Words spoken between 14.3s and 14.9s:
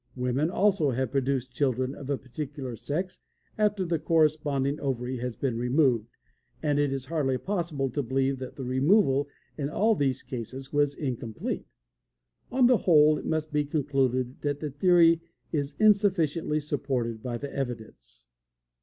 that the